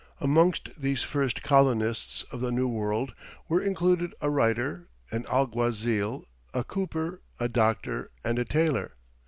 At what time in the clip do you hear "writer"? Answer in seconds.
4.31-4.87